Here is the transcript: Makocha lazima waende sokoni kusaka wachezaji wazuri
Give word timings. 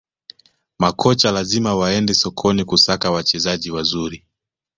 Makocha 0.79 1.31
lazima 1.31 1.75
waende 1.75 2.13
sokoni 2.13 2.65
kusaka 2.65 3.11
wachezaji 3.11 3.71
wazuri 3.71 4.25